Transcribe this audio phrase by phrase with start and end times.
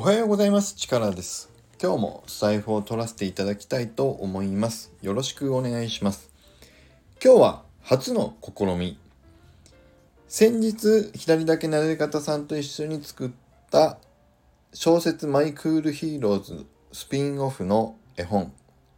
[0.00, 0.76] おはようございます。
[0.76, 1.50] 力です。
[1.78, 4.94] 今日も財布を取らせていただきたいと思います。
[5.02, 6.30] よろしくお願いします。
[7.22, 8.98] 今日は初の試み。
[10.26, 13.30] 先日左だけなで方さんと一緒に作っ
[13.70, 13.98] た
[14.72, 18.54] 小説マイクールヒーローズスピンオフの絵本。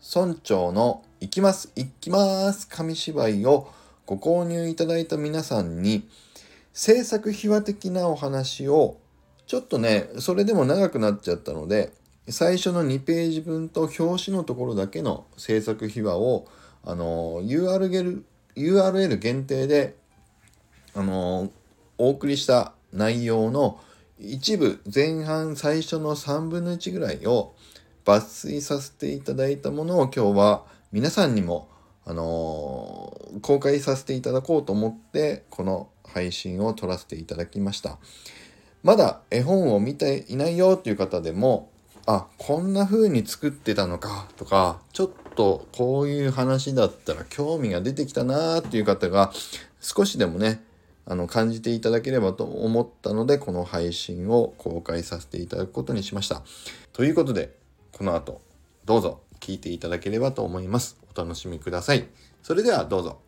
[0.00, 1.70] 村長の行きます。
[1.76, 3.70] 行きます紙芝居を
[4.06, 6.08] ご購入いただいた皆さんに
[6.72, 8.96] 制作秘話的なお話を
[9.46, 11.92] ちょっとねそれでも長くなっちゃったので
[12.28, 16.48] 最初の2ページ分と表紙のところだけの制作秘話を
[16.84, 18.24] あの URL,
[19.18, 19.96] 限定で
[20.94, 21.50] あの
[21.98, 23.80] お送りした内容の
[24.18, 27.54] 一部前半最初の3分の1ぐらいを
[28.04, 31.68] 抜粋させていただいたものを今日は皆さんにも
[32.08, 37.98] あの、公開させていただこうと思ってこの配信を撮らせていただきました。
[38.86, 41.72] まだ絵本を見ていないよっていう方でも
[42.06, 49.32] あこんな風に作ってたのかとかちょっとこういう話だったら興味が出てきたなーっていう方が
[49.80, 50.62] 少しでもね
[51.04, 56.42] あの感じていただければと思ったのでこの配信を公開させていただくことにしました。
[56.92, 57.56] ということで
[57.90, 58.40] この後
[58.84, 60.96] どうぞ聞いていただければと思います。
[61.12, 62.06] お楽しみください。
[62.40, 63.18] それではどうぞ。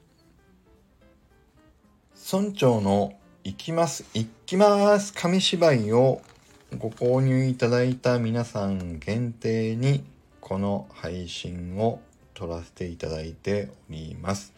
[2.33, 4.05] 村長の行きます。
[4.15, 5.13] 行きます。
[5.15, 6.21] 紙芝居を
[6.77, 10.05] ご購入いただいた皆さん限定に
[10.41, 12.01] この配信を
[12.35, 14.53] 撮らせていただいております。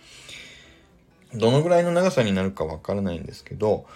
[1.35, 3.87] どのぐらいの長さになるかわからないんですけど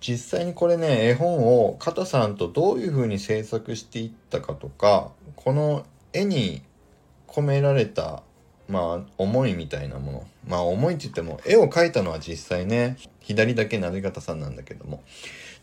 [0.00, 6.62] 実際にこれね絵本を加藤さんとどういうふうに制作していったかとかこの絵に
[7.26, 8.22] 込められた
[8.68, 10.26] まあ思いみたいなもの。
[10.46, 15.02] まあ思いって言っても絵を描いたのは実際ね左だけなで方さんなんだけども。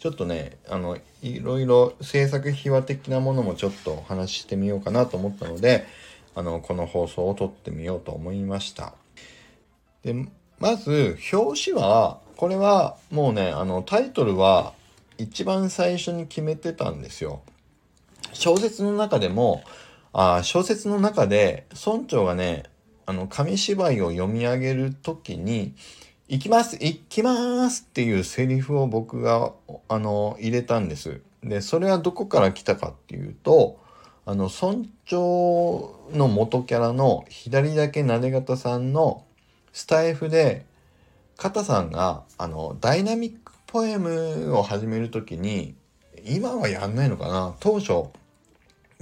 [0.03, 5.86] ちょっとねあのいろいろ制作秘話的なものもちょっとお話ししてみようかなと思ったので
[6.36, 8.95] あのこの放送を撮ってみようと思いました。
[10.03, 10.13] で
[10.59, 14.73] まず表紙はこれはもうねあのタイトルは
[15.17, 17.42] 一番最初に決めてたんですよ。
[18.33, 19.63] 小説の中でも
[20.11, 22.63] あ小説の中で村長がね
[23.05, 25.73] あの紙芝居を読み上げる時に
[26.30, 29.52] 「行きます行きます」っていうセリフを僕が
[29.89, 31.21] あの入れたんです。
[31.43, 33.77] でそれはどこから来たかっていうと
[34.25, 39.25] あの村長の元キャラの左だけなで方さんの
[39.73, 40.65] スタイフで
[41.36, 45.75] 片さんがあのダイナミックポエムを始める時に
[46.25, 47.55] 今はやんないのかな？
[47.59, 48.05] 当初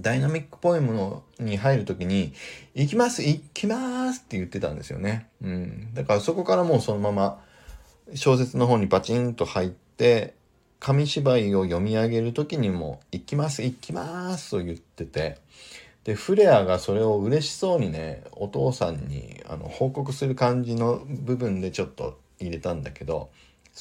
[0.02, 2.34] ダイナミックポエムのに入る時に
[2.76, 5.28] 「行きます行きます」って言ってたんですよね。
[5.42, 7.42] うん、だからそこからもうそのまま
[8.16, 10.34] 小説の方にバチンと入って
[10.80, 15.38] 紙芝居を読み上げる時にも「行きます行きます」と言ってて
[16.04, 23.30] でフレアがそれを嬉しそうにねお父さんにあの報告する感じの部分でちょっと入れたんだけど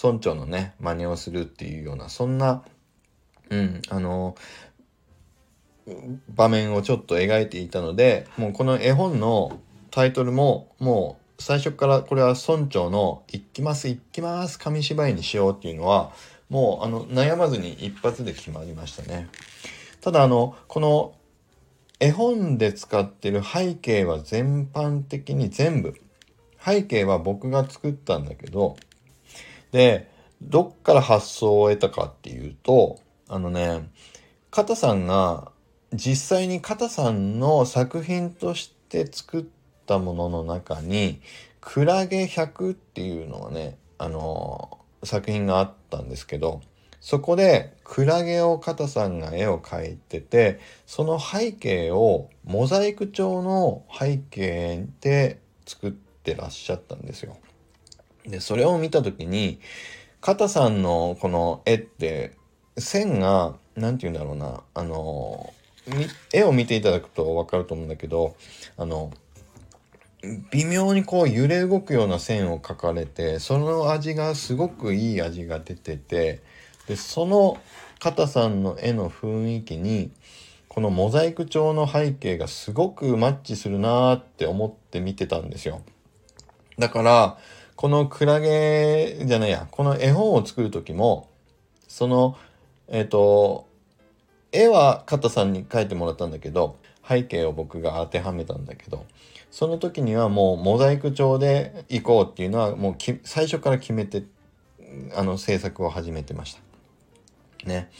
[0.01, 2.63] 村長のね真似をするっていうようなそんな
[3.49, 4.37] うんあの
[6.35, 16.13] 場面をちょっと描いていたのでもうこの絵本のタイトルももう最初からこれは村長の「行きます行きます紙芝居にしよう」っていうのは
[16.49, 19.29] もうあの悩まずに一発で決まりましたね。
[20.01, 21.15] ただあのこの
[21.99, 25.95] 絵本で使ってる背景は全般的に全部
[26.59, 28.77] 背景は僕が作ったんだけど
[29.73, 33.89] でどっから発想を得たかっていうとあのね
[34.51, 35.53] 片さんが
[35.93, 39.45] 実際に片さんの作品として作っ
[39.87, 41.21] たものの中に
[41.61, 46.61] 「クラゲ100」っていうのがねあの作品があったんですけど
[47.01, 57.37] そこでクラゲを片さんが絵を描いててその背景をモザイク調の背景で作ってらっしゃったんですよ。
[58.27, 59.61] でそれを見た時に
[60.21, 62.37] 片さんのこの絵って
[62.77, 65.53] 線が何て言うんだろうなあの
[66.33, 68.37] 絵を見ていただくと分かると思うんだけど
[68.77, 69.13] あの
[70.51, 76.43] 微妙にこう揺れ動くような線を描かれてその味がすごくいい味が出てて
[76.87, 77.59] でその
[77.99, 80.11] 片さんの絵の雰囲気に
[80.69, 85.83] このモザイク調の背景がすごくマッチするなーって思って見てたんですよ。
[86.79, 87.39] だから
[87.77, 91.29] このクラゲじゃないやこの絵本を作る時も
[91.89, 92.37] その
[92.89, 93.67] えっ、ー、と
[94.53, 96.77] 絵はカッタさんに描いてもらったんだけど
[97.07, 99.07] 背景を僕が当てはめたんだけど
[99.51, 104.25] その時にはもうモザイク調でいこうっていうのはもう最初から決めて
[105.15, 106.61] あの制作を始めてました。
[107.67, 107.91] ね。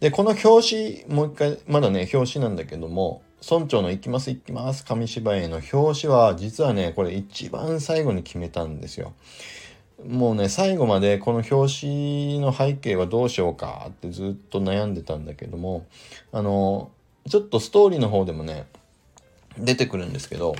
[0.00, 9.14] で、この表紙、もう一回、まだね、表紙なんだけども、村長の行きます行きます紙芝居の表紙は、実はね、これ一番最後に決めたんですよ。
[10.04, 15.86] もうね、最後までこの表紙の背景はどうしようかってずっと悩んでたんだけども、
[16.32, 16.90] あの、
[17.28, 18.66] ちょっとストーリーの方でもね、
[19.58, 20.54] 出てくるんですけど、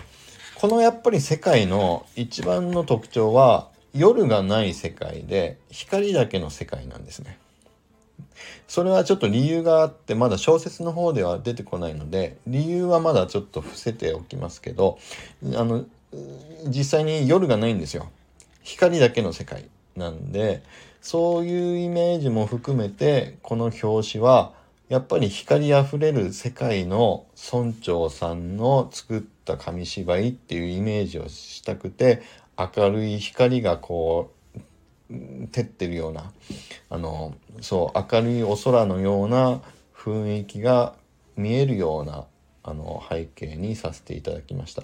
[0.54, 7.38] このやっぱり世界の一番の特徴は、夜がない世界で光だけの世界なんですね。
[8.68, 14.98] それはちょっと理由があってまだ小説の方では出てこないので理由はまだちょっと伏せておきますけど
[15.54, 15.86] あの
[16.66, 18.10] 実際に夜がないんですよ
[18.66, 20.62] 光だけの世界なんで
[21.00, 24.52] そういうイメージも含めてこの表紙は
[24.88, 32.22] やっぱり光あふれる世界の村長さんの作った紙芝居っていうイメージをしたくて
[32.58, 34.32] 明るい光がこ
[35.10, 35.14] う
[35.52, 36.32] 照ってるような
[36.90, 39.60] あのそう明るいお空のような
[39.96, 40.94] 雰囲気が
[41.36, 42.24] 見えるような
[42.66, 44.82] あの背景にさせていただきました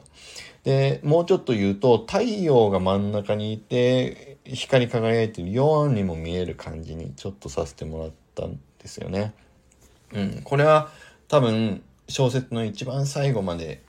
[0.63, 9.35] でもうちょっと言うと太陽が真ん中にいて光り輝いてるようにも見える感じにちょっとさせてもらったんですよね。
[10.13, 10.91] うん、これは
[11.29, 13.83] 多分小説の一番最後まで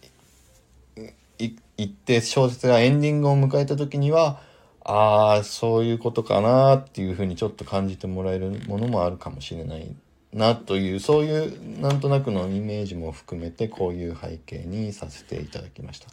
[1.38, 4.40] 行って小説がエンディングを迎えた時には
[4.86, 9.96] ああそういうことかなっていうふうにちょっと感じてもらえるものもあるかもしれない
[10.34, 16.08] なというそういうなんとなくのイメージも含めてこういう背景にさせていただきました。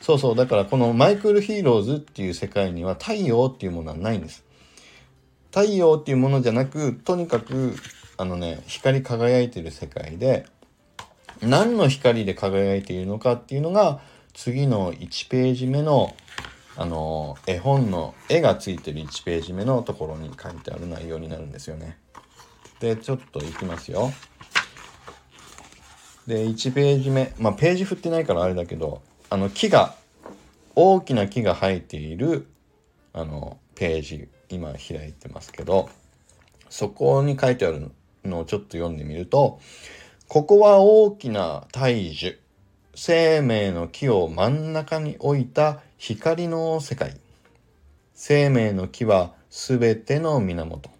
[0.00, 0.36] そうそう。
[0.36, 4.44] だからこのマイクールヒーローズっていう世界には太陽っていうものはないんです。
[5.50, 7.74] 太陽っていうものじゃなくとにかく
[8.16, 10.46] あのね光り輝いてる世界で
[11.42, 14.00] 何の光で輝いているのかっていうのが
[14.32, 16.14] 次の1ページ目の
[16.74, 21.98] あの絵本の絵がついてる1ページ目のところに書いてある内容になるんですよね。
[22.82, 24.12] でちょっといきますよ。
[26.26, 27.32] で1ページ目。
[27.38, 29.94] まあページ振ってないからあれだけどあの木が
[30.74, 32.48] 大きな木が生えている
[33.12, 35.90] あのページ今開いてますけど
[36.70, 37.92] そこに書いてある
[38.24, 39.60] のをちょっと読んでみると
[40.26, 42.40] ここは大きな大樹
[42.96, 47.16] 生命の木を真ん中に置いた光の世界。
[48.12, 50.90] 生命の木はすべての源。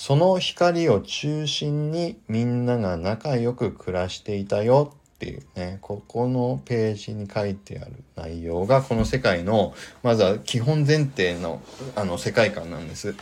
[0.00, 11.60] その光を中心にみんなが仲良く暮らしていたよっていうねここのページに書いてある内容がこの世界のまずは基本前提の
[11.96, 13.14] あの世界観なんです。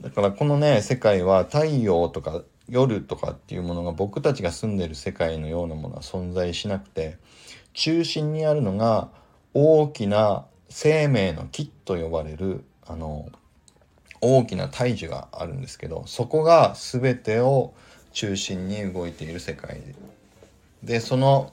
[0.00, 7.18] だからこのね世界は太陽とか夜とかっていうものが僕たちが住んでる世界のようなものは存在しなくて
[7.72, 9.08] 中心にあるのが
[9.52, 13.28] 大きな生命の木と呼ばれるあの
[14.20, 17.74] 大きな大樹があるんですけどそこが全てを
[18.12, 19.80] 中心に動いている世界
[20.82, 21.52] でその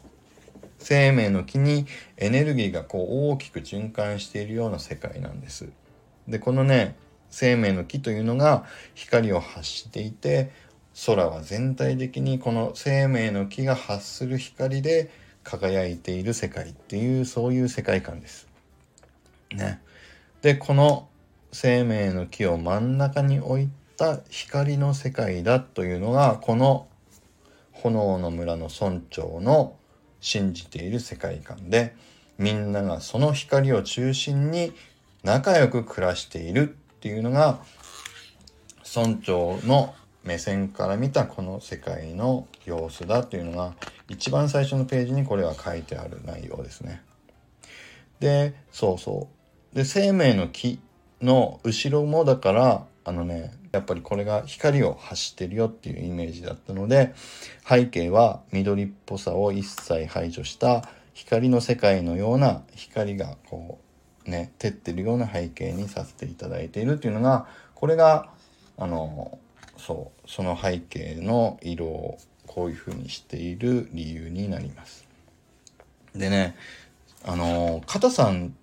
[0.79, 1.85] 生命の木に
[2.17, 5.69] エネルギーがこう大きく循環しているような世界なんです。
[6.27, 6.95] でこのね
[7.29, 10.51] 生命の木というのが光を発していて
[11.05, 15.11] 空は全体的にこの生命の木が発する光で
[15.43, 18.47] 輝いている世界っていうそういう世界観です。
[19.51, 19.81] ね。
[20.41, 21.07] でこの
[21.51, 26.87] 生命の木を真ん中に置いた光の世界だというのがこの
[27.71, 29.75] 炎の村の村長の
[30.21, 31.95] 信じている世界観で
[32.37, 34.73] みんながその光を中心に
[35.23, 37.59] 仲良く暮らしているっていうのが
[38.95, 39.93] 村長の
[40.23, 43.75] 目線から見たこの世界の様子だというのが
[44.09, 47.03] 一番最初のページにこれは書いてある内容ですね。
[48.19, 49.29] でそうそ
[49.73, 50.79] うで生命の木
[51.21, 57.13] の後ろもだからあのねやっぱりこれが光を発してるよっていうイメージだったので
[57.67, 63.79] 背景は緑っぽさを一切排除した光の世界のような光がこ
[64.25, 68.29] うね照ってるような背景にさせていただいているっていうのがこれが
[68.77, 69.37] あの
[69.77, 72.17] そうその背景の色を
[72.47, 75.05] こういう風にしている理由になります。
[76.15, 76.55] でね
[77.23, 78.55] あの片さん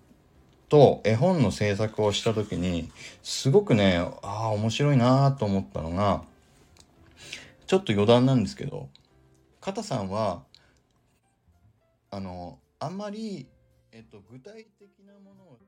[0.73, 2.91] と絵本の制作をした時に
[3.23, 6.23] すごくねああ面白いなと思ったのが
[7.67, 8.88] ちょっと余談なんですけど
[9.61, 10.45] 片さんは
[12.11, 13.47] あのあんまり、
[13.93, 15.59] えっと、具体的なものを